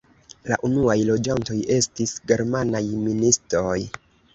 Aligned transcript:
La 0.51 0.57
unuaj 0.67 0.95
loĝantoj 1.11 1.59
estis 1.77 2.17
germanaj 2.35 2.87
ministoj. 3.07 3.81